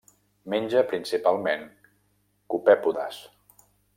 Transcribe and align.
Menja 0.53 0.79
principalment 0.93 1.67
copèpodes. 2.55 3.23